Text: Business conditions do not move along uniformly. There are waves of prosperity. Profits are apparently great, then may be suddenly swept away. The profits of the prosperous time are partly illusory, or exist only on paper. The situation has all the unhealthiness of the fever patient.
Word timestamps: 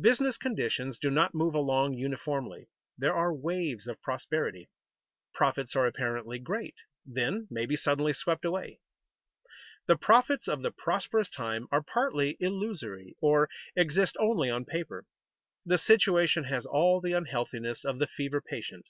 Business 0.00 0.36
conditions 0.36 0.98
do 0.98 1.10
not 1.12 1.32
move 1.32 1.54
along 1.54 1.94
uniformly. 1.94 2.66
There 2.98 3.14
are 3.14 3.32
waves 3.32 3.86
of 3.86 4.02
prosperity. 4.02 4.68
Profits 5.32 5.76
are 5.76 5.86
apparently 5.86 6.40
great, 6.40 6.74
then 7.06 7.46
may 7.52 7.66
be 7.66 7.76
suddenly 7.76 8.12
swept 8.12 8.44
away. 8.44 8.80
The 9.86 9.94
profits 9.94 10.48
of 10.48 10.62
the 10.62 10.72
prosperous 10.72 11.30
time 11.30 11.68
are 11.70 11.84
partly 11.84 12.36
illusory, 12.40 13.14
or 13.22 13.48
exist 13.76 14.16
only 14.18 14.50
on 14.50 14.64
paper. 14.64 15.06
The 15.64 15.78
situation 15.78 16.42
has 16.50 16.66
all 16.66 17.00
the 17.00 17.12
unhealthiness 17.12 17.84
of 17.84 18.00
the 18.00 18.08
fever 18.08 18.40
patient. 18.40 18.86